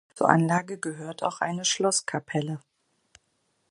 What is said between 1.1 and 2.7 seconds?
auch eine Schlosskapelle.